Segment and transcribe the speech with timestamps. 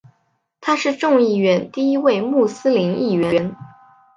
[0.61, 3.55] 他是众议院第一位穆斯林议员。